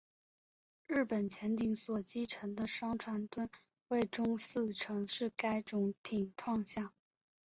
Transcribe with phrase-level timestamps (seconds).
[0.87, 3.47] 日本潜艇所击沉的商船吨
[3.89, 6.91] 位中四成是该种艇创下。